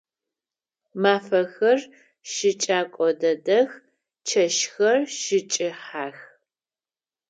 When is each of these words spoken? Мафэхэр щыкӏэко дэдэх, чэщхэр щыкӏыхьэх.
Мафэхэр 1.01 1.79
щыкӏэко 2.31 3.07
дэдэх, 3.21 3.69
чэщхэр 4.27 4.97
щыкӏыхьэх. 5.19 6.17